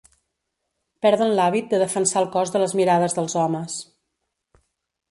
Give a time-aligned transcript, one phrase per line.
[1.05, 3.79] Perden l'hàbit de defensar el cos de les mirades dels homes.